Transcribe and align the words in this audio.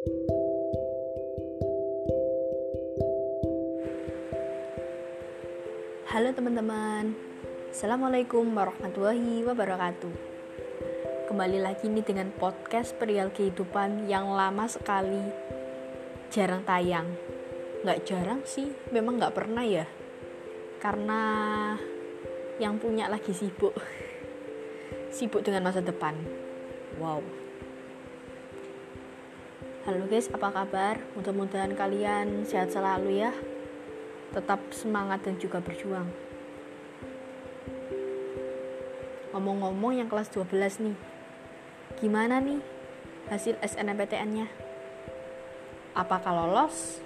Halo 0.00 0.16
teman-teman. 6.32 7.12
Assalamualaikum 7.68 8.48
warahmatullahi 8.48 9.44
wabarakatuh. 9.44 10.08
Kembali 11.28 11.60
lagi 11.60 11.92
nih 11.92 12.00
dengan 12.00 12.32
podcast 12.32 12.96
perihal 12.96 13.28
kehidupan 13.28 14.08
yang 14.08 14.32
lama 14.32 14.64
sekali. 14.72 15.20
Jarang 16.32 16.64
tayang. 16.64 17.12
Gak 17.84 18.08
jarang 18.08 18.40
sih, 18.48 18.72
memang 18.96 19.20
gak 19.20 19.36
pernah 19.36 19.68
ya. 19.68 19.84
Karena 20.80 21.20
yang 22.56 22.80
punya 22.80 23.04
lagi 23.04 23.36
sibuk. 23.36 23.76
Sibuk 25.12 25.44
dengan 25.44 25.68
masa 25.68 25.84
depan. 25.84 26.16
Wow 26.96 27.49
Halo 29.90 30.06
guys, 30.06 30.30
apa 30.30 30.54
kabar? 30.54 31.02
Mudah-mudahan 31.18 31.74
kalian 31.74 32.46
sehat 32.46 32.70
selalu 32.70 33.26
ya 33.26 33.34
tetap 34.30 34.62
semangat 34.70 35.18
dan 35.26 35.34
juga 35.42 35.58
berjuang. 35.58 36.06
Ngomong-ngomong 39.34 39.98
yang 39.98 40.06
kelas 40.06 40.30
12 40.30 40.86
nih, 40.86 40.96
gimana 41.98 42.38
nih 42.38 42.62
hasil 43.34 43.58
SNMPTN-nya? 43.58 44.46
Apakah 45.98 46.38
lolos 46.38 47.02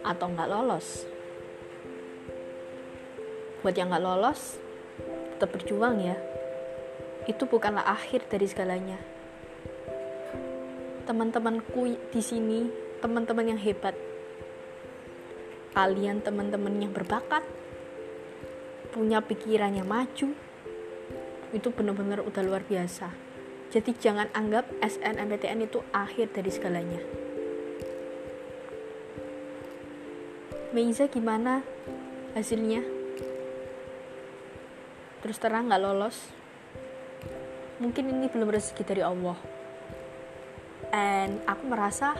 atau 0.00 0.32
nggak 0.32 0.48
lolos? 0.48 1.04
Buat 3.60 3.76
yang 3.76 3.92
nggak 3.92 4.00
lolos, 4.00 4.56
tetap 5.36 5.52
berjuang 5.52 6.00
ya. 6.00 6.16
Itu 7.28 7.44
bukanlah 7.44 7.84
akhir 7.84 8.32
dari 8.32 8.48
segalanya. 8.48 9.15
Teman-temanku 11.06 12.10
di 12.10 12.18
sini, 12.18 12.66
teman-teman 12.98 13.54
yang 13.54 13.60
hebat, 13.62 13.94
kalian 15.70 16.18
teman-teman 16.18 16.82
yang 16.82 16.90
berbakat 16.90 17.46
punya 18.90 19.22
pikiran 19.22 19.70
yang 19.70 19.86
maju 19.86 20.34
itu 21.54 21.68
benar-benar 21.70 22.26
udah 22.26 22.42
luar 22.42 22.66
biasa. 22.66 23.14
Jadi 23.70 23.94
jangan 23.94 24.26
anggap 24.34 24.66
SNMPTN 24.82 25.70
itu 25.70 25.78
akhir 25.94 26.34
dari 26.34 26.50
segalanya. 26.50 26.98
Meiza 30.74 31.06
gimana 31.06 31.62
hasilnya? 32.34 32.82
Terus 35.22 35.38
terang 35.38 35.70
nggak 35.70 35.82
lolos? 35.86 36.18
Mungkin 37.78 38.10
ini 38.10 38.26
belum 38.26 38.50
rezeki 38.50 38.82
dari 38.82 39.06
Allah 39.06 39.38
and 40.92 41.42
aku 41.46 41.66
merasa 41.66 42.14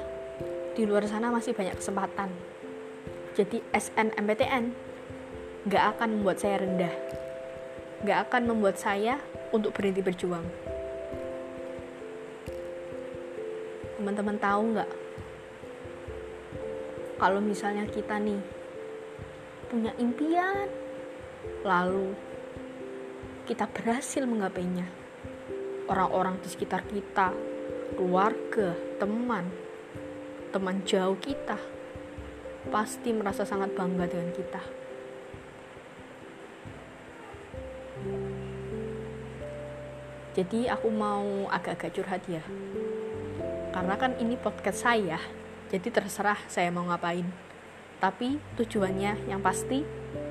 di 0.76 0.84
luar 0.84 1.06
sana 1.08 1.32
masih 1.32 1.56
banyak 1.56 1.76
kesempatan. 1.78 2.28
Jadi 3.36 3.60
SNMPTN 3.72 4.64
gak 5.68 5.84
akan 5.96 6.08
membuat 6.20 6.40
saya 6.40 6.60
rendah. 6.60 6.94
Gak 8.04 8.28
akan 8.28 8.42
membuat 8.52 8.76
saya 8.80 9.20
untuk 9.52 9.72
berhenti 9.76 10.00
berjuang. 10.04 10.44
Teman-teman 13.96 14.36
tahu 14.36 14.62
nggak? 14.76 14.90
Kalau 17.16 17.40
misalnya 17.40 17.88
kita 17.88 18.20
nih 18.20 18.40
punya 19.72 19.90
impian 19.98 20.68
lalu 21.64 22.14
kita 23.48 23.66
berhasil 23.66 24.22
menggapainya 24.22 24.86
orang-orang 25.90 26.38
di 26.38 26.48
sekitar 26.50 26.86
kita 26.86 27.34
keluarga 27.94 28.74
teman 28.98 29.46
teman 30.50 30.82
jauh 30.88 31.14
kita 31.20 31.60
pasti 32.72 33.14
merasa 33.14 33.46
sangat 33.46 33.70
bangga 33.76 34.10
dengan 34.10 34.30
kita. 34.34 34.62
Jadi 40.36 40.68
aku 40.68 40.92
mau 40.92 41.48
agak-agak 41.48 41.96
curhat 41.96 42.22
ya. 42.28 42.44
Karena 43.72 43.94
kan 43.96 44.16
ini 44.20 44.36
podcast 44.36 44.84
saya, 44.84 45.16
jadi 45.72 45.88
terserah 45.88 46.36
saya 46.48 46.68
mau 46.68 46.84
ngapain. 46.88 47.24
Tapi 47.96 48.36
tujuannya 48.60 49.32
yang 49.32 49.40
pasti 49.40 49.80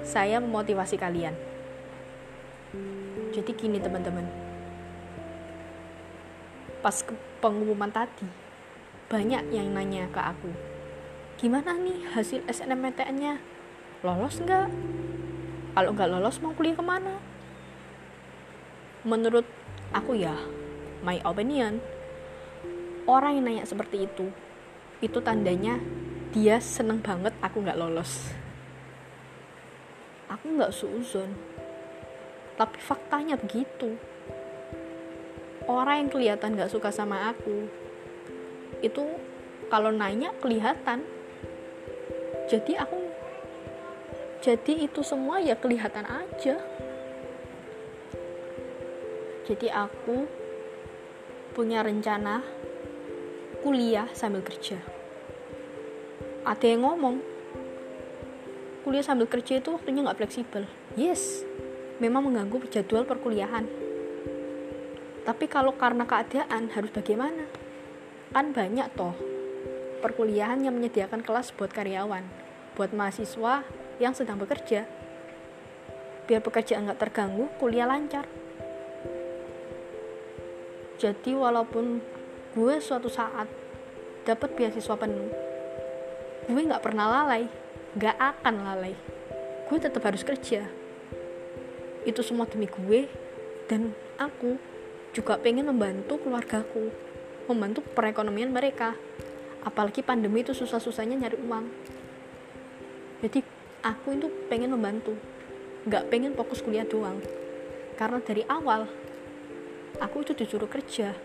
saya 0.05 0.37
memotivasi 0.37 1.01
kalian. 1.01 1.33
Jadi 3.33 3.51
gini 3.57 3.81
teman-teman. 3.81 4.54
Pas 6.85 7.01
pengumuman 7.41 7.89
tadi, 7.89 8.29
banyak 9.09 9.49
yang 9.49 9.73
nanya 9.73 10.05
ke 10.13 10.21
aku, 10.21 10.53
gimana 11.33 11.73
nih 11.81 12.13
hasil 12.13 12.45
SNMPTN-nya 12.45 13.41
lolos 14.05 14.37
nggak? 14.37 14.69
Kalau 15.73 15.97
nggak 15.97 16.11
lolos 16.13 16.37
mau 16.45 16.53
kuliah 16.53 16.77
ke 16.77 16.85
mana? 16.85 17.17
Menurut 19.01 19.49
aku 19.97 20.13
ya 20.13 20.37
my 21.01 21.17
opinion 21.25 21.81
orang 23.09 23.41
yang 23.41 23.45
nanya 23.49 23.65
seperti 23.65 24.05
itu 24.05 24.29
itu 25.01 25.17
tandanya 25.25 25.81
dia 26.37 26.61
seneng 26.61 27.01
banget 27.01 27.33
aku 27.41 27.65
nggak 27.65 27.81
lolos. 27.81 28.29
Aku 30.29 30.53
nggak 30.53 30.69
suuzon 30.69 31.33
tapi 32.61 32.77
faktanya 32.77 33.41
begitu 33.41 33.97
orang 35.65 36.05
yang 36.05 36.09
kelihatan 36.11 36.57
nggak 36.57 36.71
suka 36.71 36.89
sama 36.93 37.33
aku 37.33 37.69
itu 38.83 39.03
kalau 39.69 39.89
nanya 39.89 40.29
kelihatan. 40.37 41.01
Jadi 42.45 42.77
aku 42.77 42.99
jadi 44.45 44.85
itu 44.85 45.01
semua 45.01 45.41
ya 45.41 45.57
kelihatan 45.57 46.05
aja. 46.05 46.61
Jadi 49.45 49.67
aku 49.69 50.29
punya 51.57 51.81
rencana 51.81 52.45
kuliah 53.65 54.05
sambil 54.13 54.45
kerja. 54.45 54.77
Ada 56.45 56.65
yang 56.77 56.85
ngomong 56.85 57.17
kuliah 58.85 59.01
sambil 59.01 59.25
kerja 59.25 59.57
itu 59.57 59.73
waktunya 59.73 60.05
nggak 60.05 60.21
fleksibel. 60.21 60.69
Yes 60.93 61.41
memang 61.99 62.27
mengganggu 62.27 62.67
jadwal 62.67 63.07
perkuliahan 63.07 63.63
tapi 65.25 65.49
kalau 65.49 65.73
karena 65.73 66.05
keadaan 66.05 66.69
harus 66.71 66.93
bagaimana 66.93 67.49
kan 68.31 68.53
banyak 68.53 68.87
toh 68.93 69.35
perkuliahan 70.05 70.61
yang 70.61 70.77
menyediakan 70.77 71.25
kelas 71.25 71.49
buat 71.57 71.73
karyawan, 71.73 72.21
buat 72.77 72.93
mahasiswa 72.93 73.65
yang 73.97 74.13
sedang 74.13 74.37
bekerja. 74.37 74.85
Biar 76.29 76.45
pekerjaan 76.45 76.85
nggak 76.85 77.01
terganggu, 77.01 77.49
kuliah 77.57 77.89
lancar. 77.89 78.29
Jadi 81.01 81.33
walaupun 81.33 82.05
gue 82.53 82.75
suatu 82.77 83.09
saat 83.09 83.49
dapat 84.29 84.53
beasiswa 84.53 84.93
penuh, 84.93 85.33
gue 86.45 86.61
nggak 86.69 86.85
pernah 86.85 87.09
lalai, 87.09 87.49
nggak 87.97 88.17
akan 88.21 88.55
lalai. 88.61 88.93
Gue 89.65 89.77
tetap 89.81 90.05
harus 90.05 90.21
kerja. 90.21 90.69
Itu 92.05 92.21
semua 92.21 92.45
demi 92.45 92.69
gue 92.69 93.09
dan 93.65 93.97
aku 94.21 94.74
juga 95.15 95.39
pengen 95.39 95.71
membantu 95.71 96.19
keluargaku, 96.19 96.91
membantu 97.47 97.79
perekonomian 97.95 98.51
mereka. 98.51 98.99
Apalagi 99.63 100.03
pandemi 100.03 100.43
itu 100.43 100.51
susah-susahnya 100.51 101.15
nyari 101.25 101.39
uang. 101.39 101.65
Jadi 103.23 103.39
aku 103.79 104.19
itu 104.19 104.27
pengen 104.51 104.75
membantu 104.75 105.15
nggak 105.87 106.11
pengen 106.11 106.35
fokus 106.35 106.59
kuliah 106.59 106.83
doang. 106.83 107.23
Karena 107.95 108.19
dari 108.19 108.43
awal 108.51 108.91
aku 110.03 110.27
itu 110.27 110.35
disuruh 110.35 110.67
kerja 110.67 111.15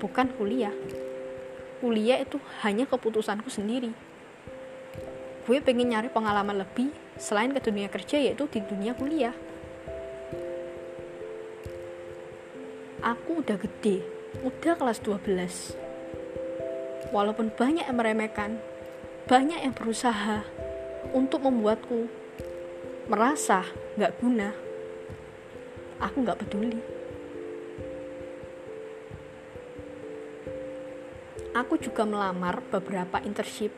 bukan 0.00 0.32
kuliah. 0.40 0.72
Kuliah 1.84 2.24
itu 2.24 2.40
hanya 2.64 2.88
keputusanku 2.88 3.52
sendiri. 3.52 3.92
Gue 5.44 5.60
pengen 5.60 5.92
nyari 5.92 6.08
pengalaman 6.08 6.64
lebih 6.64 6.88
selain 7.20 7.52
ke 7.52 7.60
dunia 7.60 7.92
kerja 7.92 8.16
yaitu 8.16 8.48
di 8.48 8.64
dunia 8.64 8.96
kuliah 8.96 9.36
aku 13.04 13.44
udah 13.44 13.60
gede 13.60 14.00
udah 14.40 14.74
kelas 14.80 14.96
12 15.04 15.76
walaupun 17.12 17.52
banyak 17.52 17.84
yang 17.84 18.00
meremehkan, 18.00 18.58
banyak 19.28 19.60
yang 19.60 19.76
berusaha 19.76 20.42
untuk 21.12 21.44
membuatku 21.44 22.08
merasa 23.06 23.62
gak 24.00 24.16
guna, 24.18 24.50
aku 26.00 26.16
gak 26.24 26.40
peduli. 26.42 26.80
Aku 31.54 31.78
juga 31.78 32.02
melamar 32.02 32.66
beberapa 32.66 33.22
internship. 33.22 33.70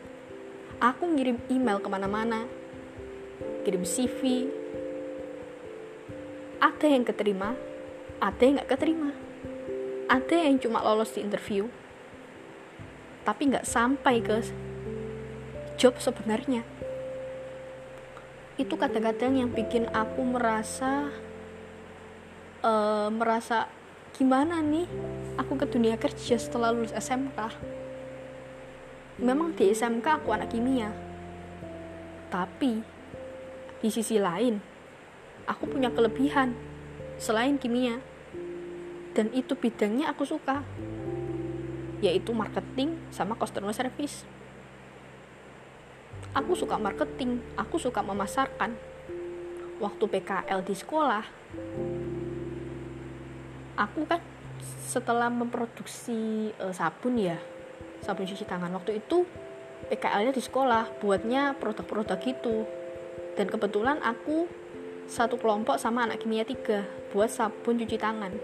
Aku 0.81 1.05
ngirim 1.13 1.37
email 1.53 1.77
ke 1.77 1.89
mana-mana, 1.93 2.49
kirim 3.69 3.85
CV. 3.85 4.49
Ada 6.57 6.89
yang 6.89 7.05
keterima, 7.05 7.53
ada 8.23 8.43
yang 8.43 8.61
gak 8.63 8.77
keterima. 8.77 9.11
Ada 10.07 10.47
yang 10.47 10.63
cuma 10.63 10.85
lolos 10.87 11.13
di 11.13 11.27
interview, 11.27 11.67
tapi 13.27 13.51
nggak 13.51 13.67
sampai 13.67 14.23
ke 14.23 14.39
job 15.75 15.99
sebenarnya. 15.99 16.63
Itu 18.55 18.79
kadang-kadang 18.79 19.35
yang 19.35 19.51
bikin 19.51 19.91
aku 19.91 20.23
merasa 20.23 21.11
uh, 22.63 23.11
merasa 23.11 23.67
gimana 24.15 24.63
nih? 24.63 24.87
Aku 25.43 25.59
ke 25.59 25.67
dunia 25.67 25.99
kerja 25.99 26.39
setelah 26.39 26.71
lulus 26.71 26.95
SMK 26.95 27.37
memang 29.17 29.57
di 29.57 29.73
SMK 29.73 30.23
aku 30.23 30.29
anak 30.33 30.53
kimia. 30.53 30.93
Tapi 32.29 32.85
di 33.81 33.89
sisi 33.89 34.21
lain 34.21 34.61
aku 35.49 35.65
punya 35.69 35.89
kelebihan 35.93 36.53
selain 37.17 37.57
kimia. 37.61 38.01
Dan 39.17 39.33
itu 39.33 39.57
bidangnya 39.57 40.13
aku 40.13 40.29
suka 40.29 40.61
yaitu 42.05 42.37
marketing 42.37 43.01
sama 43.09 43.33
customer 43.41 43.73
service. 43.73 44.29
Aku 46.37 46.53
suka 46.53 46.77
marketing 46.77 47.41
aku 47.57 47.81
suka 47.81 48.05
memasarkan. 48.05 48.77
Waktu 49.77 50.05
PKL 50.09 50.61
di 50.65 50.75
sekolah 50.77 51.25
aku 53.77 54.09
kan 54.09 54.21
setelah 54.89 55.29
memproduksi 55.29 56.49
uh, 56.57 56.73
sabun 56.73 57.21
ya 57.21 57.37
sabun 58.05 58.29
cuci 58.29 58.45
tangan. 58.45 58.73
Waktu 58.77 59.01
itu 59.01 59.25
PKL-nya 59.93 60.33
di 60.33 60.43
sekolah 60.43 61.01
buatnya 61.01 61.57
produk-produk 61.57 62.19
gitu. 62.21 62.65
Dan 63.37 63.49
kebetulan 63.53 64.01
aku 64.01 64.49
satu 65.07 65.39
kelompok 65.39 65.79
sama 65.79 66.03
anak 66.03 66.27
kimia 66.27 66.43
tiga 66.43 66.83
buat 67.15 67.31
sabun 67.31 67.79
cuci 67.79 67.95
tangan. 67.95 68.35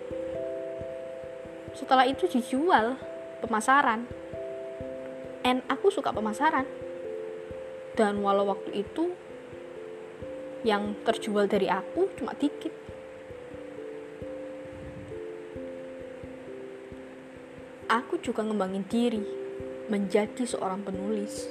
Setelah 1.75 2.07
itu 2.07 2.31
dijual 2.31 2.95
pemasaran. 3.43 4.07
And 5.43 5.67
aku 5.67 5.91
suka 5.91 6.15
pemasaran. 6.15 6.65
Dan 7.99 8.23
walau 8.23 8.47
waktu 8.47 8.87
itu 8.87 9.11
yang 10.63 10.95
terjual 11.03 11.51
dari 11.51 11.67
aku 11.67 12.07
cuma 12.15 12.33
dikit. 12.39 12.71
Aku 17.91 18.17
juga 18.23 18.47
ngembangin 18.47 18.87
diri 18.87 19.21
menjadi 19.91 20.47
seorang 20.47 20.87
penulis. 20.87 21.45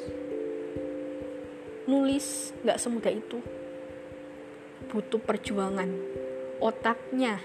Nulis 1.86 2.56
gak 2.64 2.80
semudah 2.80 3.14
itu 3.14 3.38
butuh 4.92 5.24
perjuangan. 5.24 5.88
Otaknya 6.60 7.40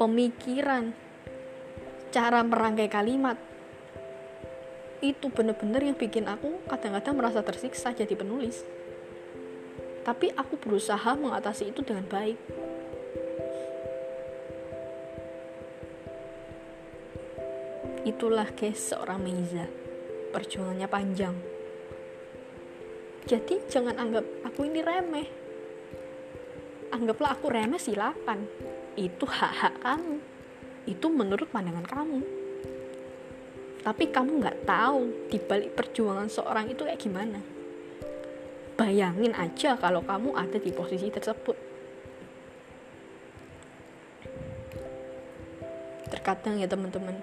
pemikiran 0.00 0.96
cara 2.08 2.40
merangkai 2.40 2.88
kalimat. 2.88 3.36
Itu 5.04 5.28
bener-bener 5.28 5.92
yang 5.92 5.94
bikin 6.00 6.24
aku 6.26 6.64
kadang-kadang 6.66 7.14
merasa 7.20 7.44
tersiksa 7.44 7.92
jadi 7.92 8.16
penulis. 8.16 8.64
Tapi 10.02 10.32
aku 10.32 10.56
berusaha 10.56 11.12
mengatasi 11.20 11.68
itu 11.68 11.84
dengan 11.84 12.08
baik. 12.08 12.40
Itulah 18.08 18.48
guys 18.56 18.80
seorang 18.88 19.20
Meiza. 19.20 19.68
Perjuangannya 20.32 20.88
panjang. 20.88 21.36
Jadi 23.28 23.60
jangan 23.68 24.00
anggap 24.00 24.24
aku 24.48 24.64
ini 24.64 24.80
remeh 24.80 25.47
anggaplah 26.92 27.36
aku 27.36 27.52
remeh 27.52 27.80
silakan. 27.80 28.48
Itu 28.98 29.28
hak-hak 29.28 29.80
kamu. 29.80 30.16
Itu 30.88 31.06
menurut 31.12 31.48
pandangan 31.52 31.86
kamu. 31.86 32.20
Tapi 33.84 34.04
kamu 34.10 34.30
nggak 34.42 34.68
tahu 34.68 35.30
di 35.32 35.38
balik 35.40 35.72
perjuangan 35.78 36.28
seorang 36.28 36.68
itu 36.68 36.82
kayak 36.84 37.00
gimana. 37.00 37.40
Bayangin 38.78 39.34
aja 39.34 39.74
kalau 39.80 40.04
kamu 40.04 40.34
ada 40.34 40.58
di 40.60 40.70
posisi 40.70 41.08
tersebut. 41.10 41.56
Terkadang 46.08 46.60
ya 46.60 46.68
teman-teman. 46.68 47.16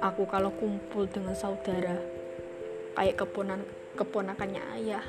Aku 0.00 0.24
kalau 0.30 0.48
kumpul 0.56 1.04
dengan 1.10 1.36
saudara 1.36 1.98
kayak 2.96 3.20
keponan 3.20 3.60
keponakannya 3.96 4.62
ayah 4.80 5.04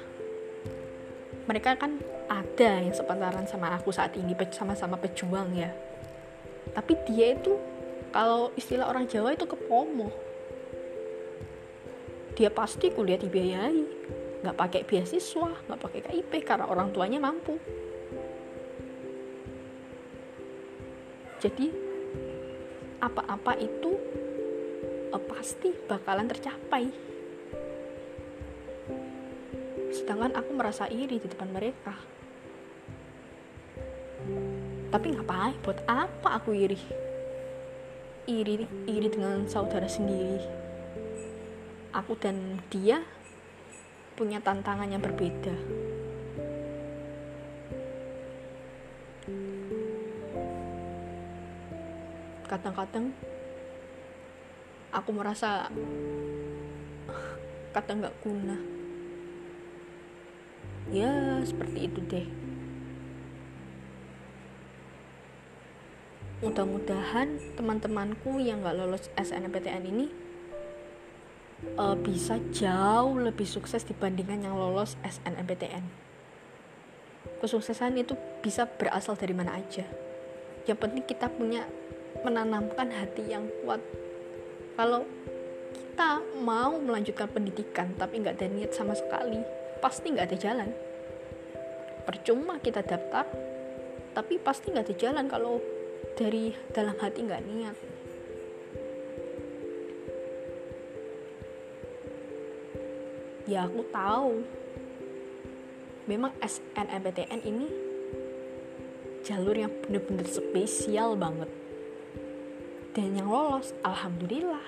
mereka 1.50 1.74
kan 1.78 1.98
ada 2.30 2.82
yang 2.82 2.94
sepantaran 2.94 3.46
sama 3.50 3.74
aku 3.74 3.90
saat 3.90 4.14
ini 4.18 4.38
sama-sama 4.54 4.96
pejuang 4.98 5.52
ya. 5.58 5.72
Tapi 6.72 6.94
dia 7.10 7.36
itu 7.36 7.58
kalau 8.14 8.54
istilah 8.56 8.88
orang 8.88 9.10
Jawa 9.10 9.34
itu 9.34 9.48
kepomo. 9.48 10.12
Dia 12.38 12.48
pasti 12.54 12.92
kuliah 12.94 13.20
dibiayai 13.20 13.84
nggak 14.42 14.58
pakai 14.58 14.82
beasiswa 14.90 15.54
nggak 15.70 15.82
pakai 15.82 16.02
KIP 16.02 16.32
karena 16.42 16.66
orang 16.66 16.90
tuanya 16.90 17.22
mampu. 17.22 17.58
Jadi 21.42 21.74
apa-apa 23.02 23.58
itu 23.58 23.92
eh, 25.10 25.24
pasti 25.26 25.74
bakalan 25.90 26.30
tercapai 26.30 27.11
sedangkan 30.02 30.34
aku 30.34 30.58
merasa 30.58 30.90
iri 30.90 31.22
di 31.22 31.28
depan 31.30 31.54
mereka. 31.54 31.94
Tapi 34.90 35.08
ngapain? 35.14 35.54
Buat 35.62 35.86
apa 35.86 36.42
aku 36.42 36.58
iri? 36.58 36.82
Iri 38.26 38.66
iri 38.90 39.08
dengan 39.14 39.46
saudara 39.46 39.86
sendiri. 39.86 40.42
Aku 41.94 42.18
dan 42.18 42.58
dia 42.74 43.06
punya 44.18 44.42
tantangan 44.42 44.90
yang 44.90 45.06
berbeda. 45.06 45.54
Kadang-kadang 52.50 53.14
aku 54.92 55.10
merasa 55.14 55.70
kata 57.78 57.92
nggak 57.96 58.18
guna 58.26 58.81
ya 60.90 61.38
seperti 61.46 61.80
itu 61.86 62.00
deh. 62.10 62.28
Mudah-mudahan 66.42 67.38
teman-temanku 67.54 68.42
yang 68.42 68.66
gak 68.66 68.74
lolos 68.74 69.14
SNMPTN 69.14 69.86
ini 69.86 70.10
uh, 71.78 71.94
bisa 71.94 72.42
jauh 72.50 73.14
lebih 73.22 73.46
sukses 73.46 73.86
dibandingkan 73.86 74.50
yang 74.50 74.58
lolos 74.58 74.98
SNMPTN 75.06 76.10
kesuksesan 77.42 77.98
itu 77.98 78.14
bisa 78.46 78.70
berasal 78.70 79.18
dari 79.18 79.34
mana 79.34 79.58
aja. 79.58 79.84
Yang 80.70 80.78
penting 80.78 81.04
kita 81.10 81.28
punya 81.34 81.66
menanamkan 82.22 82.94
hati 82.94 83.26
yang 83.34 83.50
kuat. 83.66 83.82
Kalau 84.78 85.06
kita 85.74 86.22
mau 86.46 86.78
melanjutkan 86.78 87.28
pendidikan 87.34 87.98
tapi 87.98 88.22
nggak 88.22 88.38
ada 88.38 88.48
niat 88.48 88.72
sama 88.78 88.94
sekali 88.94 89.42
pasti 89.82 90.14
nggak 90.14 90.30
ada 90.30 90.38
jalan. 90.38 90.70
Percuma 92.06 92.62
kita 92.62 92.86
daftar 92.86 93.26
tapi 94.14 94.38
pasti 94.38 94.70
nggak 94.70 94.86
ada 94.86 94.96
jalan 94.96 95.26
kalau 95.26 95.58
dari 96.14 96.54
dalam 96.70 96.94
hati 97.02 97.20
nggak 97.26 97.44
niat. 97.50 97.78
Ya 103.50 103.66
aku 103.66 103.82
tahu. 103.90 104.46
Memang 106.06 106.34
SNMPTN 106.40 107.42
ini 107.46 107.68
jalur 109.26 109.58
yang 109.58 109.74
bener-bener 109.82 110.30
spesial 110.30 111.18
banget. 111.18 111.50
Dan 112.94 113.18
yang 113.18 113.32
lolos 113.32 113.74
alhamdulillah. 113.82 114.66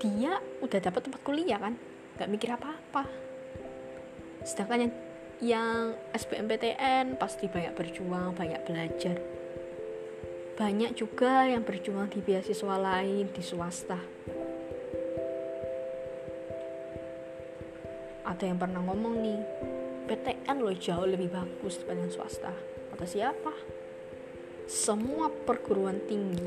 Dia 0.00 0.38
udah 0.62 0.80
dapat 0.82 1.00
tempat 1.06 1.20
kuliah 1.22 1.58
kan 1.58 1.74
nggak 2.18 2.30
mikir 2.30 2.50
apa-apa 2.52 3.04
sedangkan 4.42 4.86
yang 4.86 4.92
yang 5.42 5.98
SBMPTN 6.14 7.18
pasti 7.18 7.50
banyak 7.50 7.74
berjuang, 7.74 8.30
banyak 8.38 8.62
belajar. 8.62 9.18
Banyak 10.54 10.94
juga 10.94 11.50
yang 11.50 11.66
berjuang 11.66 12.06
di 12.14 12.22
beasiswa 12.22 12.78
lain, 12.78 13.26
di 13.34 13.42
swasta. 13.42 13.98
Ada 18.22 18.44
yang 18.46 18.54
pernah 18.54 18.86
ngomong 18.86 19.14
nih, 19.18 19.40
PTN 20.06 20.62
loh 20.62 20.78
jauh 20.78 21.10
lebih 21.10 21.34
bagus 21.34 21.82
dibanding 21.82 22.14
swasta. 22.14 22.54
Kata 22.94 23.02
siapa? 23.02 23.50
Semua 24.70 25.26
perguruan 25.26 25.98
tinggi, 26.06 26.46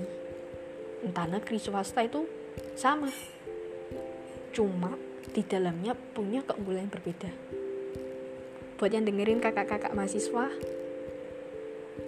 entah 1.03 1.27
negeri 1.27 1.59
swasta 1.59 1.99
itu 1.99 2.23
sama. 2.79 3.11
Cuma 4.55 5.04
di 5.31 5.41
dalamnya 5.45 5.97
punya 6.13 6.43
keunggulan 6.43 6.85
yang 6.85 6.93
berbeda. 6.93 7.31
Buat 8.75 8.91
yang 8.91 9.07
dengerin 9.07 9.39
kakak-kakak 9.39 9.95
mahasiswa 9.95 10.51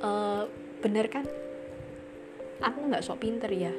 uh, 0.03 0.43
bener 0.83 1.07
kan? 1.07 1.25
Aku 2.61 2.89
nggak 2.89 3.05
sok 3.05 3.23
pinter 3.23 3.49
ya. 3.53 3.73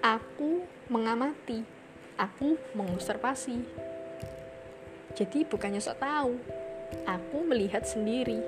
Aku 0.00 0.64
mengamati 0.88 1.80
aku 2.20 2.60
mengobservasi. 2.76 3.64
Jadi 5.16 5.48
bukannya 5.48 5.80
sok 5.80 5.98
tahu 5.98 6.32
aku 7.08 7.38
melihat 7.48 7.88
sendiri. 7.88 8.38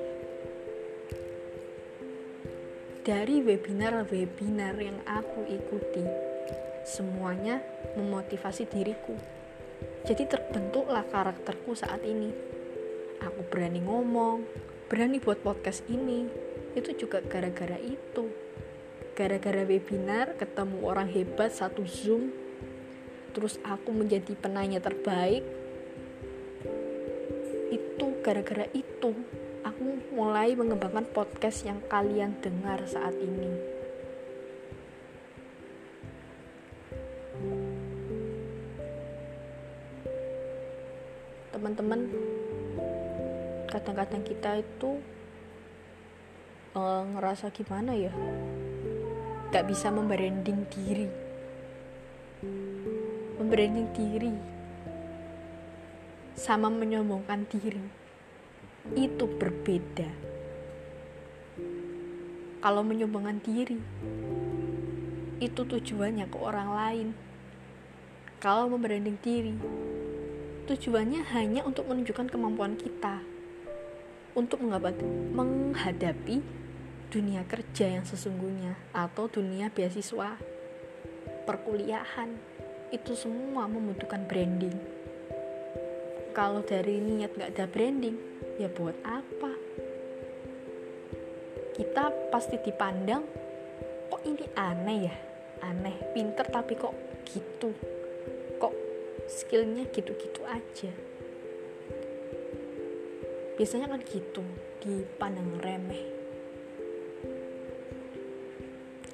Dari 3.03 3.43
webinar-webinar 3.43 4.79
yang 4.79 5.01
aku 5.09 5.43
ikuti 5.51 6.07
semuanya 6.87 7.59
memotivasi 7.99 8.69
diriku 8.71 9.19
jadi 10.03 10.27
terbentuklah 10.27 11.07
karakterku 11.07 11.79
saat 11.79 12.03
ini. 12.03 12.35
Aku 13.23 13.47
berani 13.47 13.79
ngomong 13.87 14.43
berani 14.91 15.23
buat 15.23 15.39
podcast 15.47 15.87
ini. 15.87 16.27
Itu 16.75 16.99
juga 16.99 17.23
gara-gara 17.23 17.79
itu. 17.79 18.27
Gara-gara 19.15 19.63
webinar 19.63 20.35
ketemu 20.35 20.83
orang 20.83 21.07
hebat 21.07 21.55
satu 21.55 21.87
zoom. 21.87 22.35
Terus 23.31 23.63
aku 23.63 23.95
menjadi 23.95 24.35
penanya 24.35 24.83
terbaik. 24.83 25.47
Itu 27.71 28.19
gara-gara 28.27 28.67
itu 28.75 29.15
aku 29.63 29.83
mulai 30.11 30.59
mengembangkan 30.59 31.07
podcast 31.15 31.63
yang 31.63 31.79
kalian 31.87 32.43
dengar 32.43 32.83
saat 32.91 33.15
ini 33.15 33.72
kadang-kadang 43.93 44.25
kita 44.25 44.51
itu 44.65 44.91
uh, 46.73 47.05
ngerasa 47.13 47.53
gimana 47.53 47.93
ya? 47.93 48.09
Gak 49.53 49.69
bisa 49.69 49.93
membranding 49.93 50.65
diri. 50.73 51.13
Membranding 53.37 53.93
diri 53.93 54.33
sama 56.33 56.73
menyombongkan 56.73 57.45
diri. 57.53 57.85
Itu 58.97 59.29
berbeda. 59.29 60.09
Kalau 62.65 62.81
menyombongkan 62.81 63.45
diri 63.45 63.77
itu 65.37 65.61
tujuannya 65.69 66.33
ke 66.33 66.39
orang 66.41 66.69
lain. 66.73 67.09
Kalau 68.41 68.73
membranding 68.73 69.21
diri 69.21 69.53
tujuannya 70.65 71.29
hanya 71.37 71.61
untuk 71.69 71.93
menunjukkan 71.93 72.33
kemampuan 72.33 72.81
kita 72.81 73.21
untuk 74.33 74.65
menghadapi 74.65 76.41
dunia 77.13 77.45
kerja 77.45 78.01
yang 78.01 78.09
sesungguhnya 78.09 78.73
atau 78.97 79.29
dunia 79.29 79.69
beasiswa 79.69 80.41
perkuliahan. 81.45 82.33
Itu 82.93 83.17
semua 83.17 83.69
membutuhkan 83.69 84.29
branding. 84.29 84.77
Kalau 86.33 86.65
dari 86.65 87.01
niat 87.01 87.37
gak 87.37 87.53
ada 87.57 87.69
branding 87.69 88.17
ya 88.57 88.69
buat 88.73 88.97
apa? 89.05 89.53
Kita 91.73 92.33
pasti 92.33 92.57
dipandang 92.61 93.25
kok 94.09 94.23
ini 94.25 94.45
aneh 94.57 94.99
ya? 95.09 95.17
Aneh 95.65 95.97
pinter 96.17 96.49
tapi 96.49 96.77
kok 96.77 96.93
gitu? 97.29 97.73
Kok 98.57 98.75
skillnya 99.29 99.89
gitu-gitu 99.93 100.45
aja 100.49 101.12
biasanya 103.57 103.93
kan 103.93 104.01
gitu 104.05 104.45
dipandang 104.81 105.61
remeh. 105.61 106.05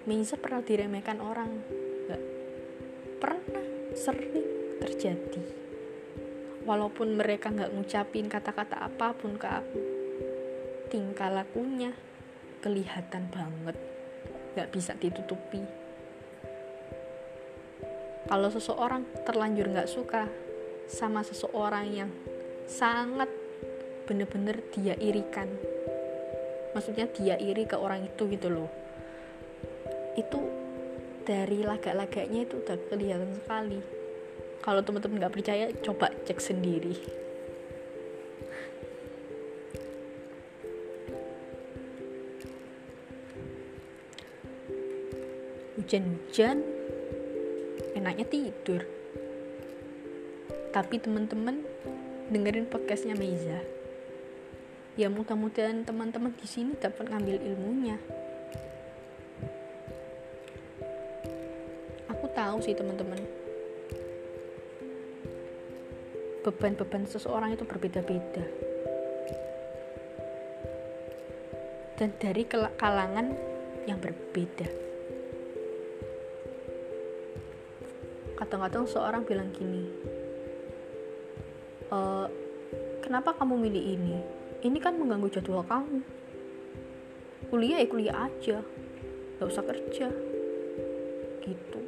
Meiza 0.08 0.40
pernah 0.40 0.64
diremehkan 0.64 1.20
orang? 1.20 1.50
Gak 2.08 2.22
pernah 3.20 3.66
sering 3.92 4.46
terjadi. 4.80 5.44
Walaupun 6.64 7.16
mereka 7.16 7.52
nggak 7.52 7.72
ngucapin 7.72 8.28
kata-kata 8.28 8.76
apa 8.88 9.16
pun 9.16 9.36
ke 9.36 9.48
aku 9.48 9.80
tingkah 10.88 11.28
lakunya 11.28 11.92
kelihatan 12.64 13.28
banget. 13.28 13.76
Nggak 14.56 14.68
bisa 14.72 14.96
ditutupi. 14.96 15.60
Kalau 18.28 18.48
seseorang 18.52 19.04
terlanjur 19.24 19.72
nggak 19.72 19.88
suka 19.88 20.28
sama 20.88 21.24
seseorang 21.24 21.86
yang 21.92 22.10
sangat 22.68 23.28
bener-bener 24.08 24.64
dia 24.72 24.96
irikan. 24.96 25.52
Maksudnya 26.72 27.04
dia 27.12 27.36
iri 27.36 27.68
ke 27.68 27.76
orang 27.76 28.08
itu 28.08 28.24
gitu 28.32 28.48
loh. 28.48 28.72
Itu 30.16 30.40
dari 31.28 31.60
lagak-lagaknya 31.60 32.48
itu 32.48 32.56
udah 32.64 32.76
kelihatan 32.88 33.36
sekali. 33.36 33.84
Kalau 34.64 34.80
teman-teman 34.80 35.20
nggak 35.20 35.34
percaya 35.36 35.68
coba 35.84 36.08
cek 36.24 36.40
sendiri. 36.40 36.96
Hujan-hujan 45.76 46.64
enaknya 47.92 48.24
tidur. 48.24 48.88
Tapi 50.72 50.96
teman-teman 51.00 51.60
dengerin 52.28 52.68
podcastnya 52.68 53.16
Meiza 53.16 53.77
ya 54.98 55.06
mudah-mudahan 55.06 55.86
teman-teman 55.86 56.34
di 56.34 56.46
sini 56.50 56.74
dapat 56.74 57.06
ngambil 57.06 57.38
ilmunya. 57.38 57.98
Tahu 62.38 62.62
sih 62.62 62.70
teman-teman. 62.70 63.18
Beban-beban 66.46 67.02
seseorang 67.10 67.58
itu 67.58 67.66
berbeda-beda. 67.66 68.46
Dan 71.98 72.14
dari 72.22 72.46
kalangan 72.78 73.34
yang 73.90 73.98
berbeda. 73.98 74.70
Kadang-kadang 78.38 78.86
seorang 78.86 79.26
bilang 79.26 79.50
gini 79.50 79.90
e, 81.90 81.98
kenapa 83.02 83.34
kamu 83.34 83.66
milih 83.66 83.84
ini 83.98 84.16
ini 84.58 84.78
kan 84.82 84.98
mengganggu 84.98 85.30
jadwal 85.30 85.62
kamu. 85.62 86.02
Kuliah 87.46 87.78
ya 87.78 87.86
kuliah 87.86 88.16
aja. 88.26 88.58
Gak 89.38 89.46
usah 89.46 89.62
kerja. 89.62 90.10
Gitu. 91.46 91.80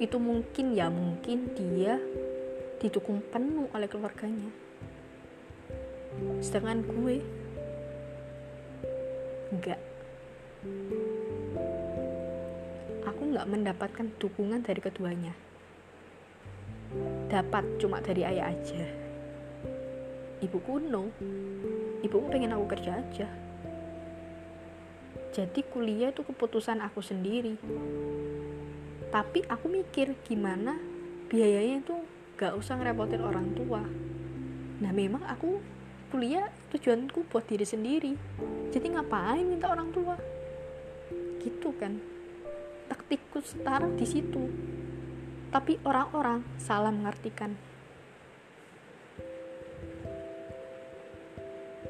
Itu 0.00 0.16
mungkin 0.16 0.72
ya 0.72 0.88
mungkin 0.88 1.52
dia 1.52 2.00
didukung 2.80 3.20
penuh 3.28 3.68
oleh 3.76 3.88
keluarganya. 3.88 4.48
Sedangkan 6.40 6.80
gue 6.88 7.20
enggak 9.52 9.80
aku 13.04 13.22
nggak 13.30 13.46
mendapatkan 13.46 14.06
dukungan 14.16 14.64
dari 14.64 14.80
keduanya. 14.80 15.36
Dapat 17.28 17.78
cuma 17.78 18.00
dari 18.00 18.24
ayah 18.24 18.50
aja 18.50 19.05
ibu 20.44 20.58
kuno. 20.60 21.08
Ibu 22.04 22.16
pengen 22.28 22.52
aku 22.52 22.64
kerja 22.76 23.00
aja. 23.00 23.28
Jadi 25.36 25.60
kuliah 25.68 26.12
itu 26.12 26.24
keputusan 26.24 26.80
aku 26.80 27.04
sendiri. 27.04 27.60
Tapi 29.12 29.44
aku 29.48 29.68
mikir 29.68 30.16
gimana 30.24 30.76
biayanya 31.28 31.84
itu 31.84 31.96
gak 32.36 32.56
usah 32.56 32.76
ngerepotin 32.80 33.20
orang 33.24 33.52
tua. 33.56 33.84
Nah 34.80 34.92
memang 34.92 35.24
aku 35.24 35.60
kuliah 36.12 36.48
tujuanku 36.72 37.28
buat 37.28 37.44
diri 37.48 37.64
sendiri. 37.64 38.12
Jadi 38.72 38.86
ngapain 38.92 39.44
minta 39.44 39.72
orang 39.72 39.88
tua? 39.92 40.16
Gitu 41.40 41.72
kan. 41.80 41.96
Taktikku 42.88 43.40
sekarang 43.40 43.96
di 43.96 44.06
situ. 44.08 44.48
Tapi 45.52 45.80
orang-orang 45.84 46.44
salah 46.60 46.92
mengartikan 46.92 47.56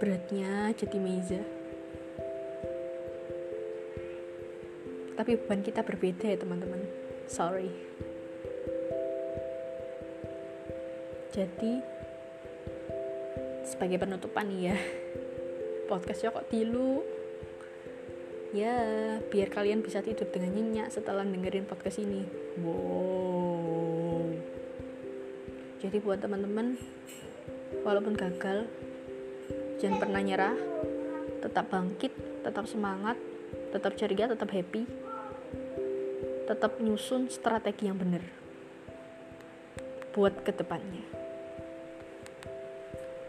beratnya 0.07 0.71
jadi 0.79 0.99
meja 1.03 1.43
tapi 5.17 5.35
beban 5.41 5.65
kita 5.65 5.81
berbeda 5.81 6.29
ya 6.29 6.39
teman-teman. 6.39 6.85
Sorry. 7.25 7.73
Jadi 11.33 11.83
sebagai 13.67 13.99
penutupan 13.99 14.47
ya 14.55 14.77
podcastnya 15.91 16.31
kok 16.31 16.47
tilu 16.53 17.03
ya 18.55 18.77
biar 19.27 19.51
kalian 19.51 19.83
bisa 19.83 20.05
tidur 20.07 20.31
dengan 20.31 20.55
nyenyak 20.55 20.93
setelah 20.93 21.27
dengerin 21.27 21.67
podcast 21.67 21.99
ini. 21.99 22.23
Wow. 22.63 24.31
Jadi 25.83 25.97
buat 25.99 26.23
teman-teman 26.23 26.77
walaupun 27.83 28.15
gagal 28.15 28.71
jangan 29.81 29.99
pernah 30.01 30.21
nyerah. 30.23 30.57
Tetap 31.45 31.71
bangkit 31.71 32.13
tetap 32.43 32.67
semangat 32.71 33.19
tetap 33.71 33.93
ceria 33.99 34.31
tetap 34.31 34.49
happy. 34.51 34.89
Tetap 36.47 36.79
nyusun 36.79 37.27
strategi 37.27 37.91
yang 37.91 37.99
benar 37.99 38.23
buat 40.17 40.33
ke 40.41 40.53
depannya. 40.57 41.05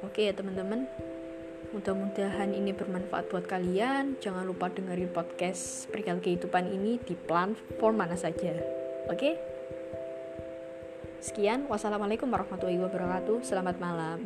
Oke 0.08 0.32
ya 0.32 0.34
teman-teman. 0.34 0.88
Mudah-mudahan 1.75 2.56
ini 2.56 2.72
bermanfaat 2.72 3.27
buat 3.27 3.44
kalian. 3.44 4.16
Jangan 4.24 4.48
lupa 4.48 4.72
dengerin 4.72 5.12
podcast 5.12 5.92
perihal 5.92 6.24
kehidupan 6.24 6.72
ini 6.72 6.96
di 7.04 7.12
platform 7.12 7.96
mana 8.00 8.16
saja. 8.16 8.56
Oke? 9.12 9.36
Sekian. 11.20 11.68
Wassalamualaikum 11.68 12.32
warahmatullahi 12.32 12.80
wabarakatuh. 12.80 13.44
Selamat 13.44 13.75
malam 13.84 14.24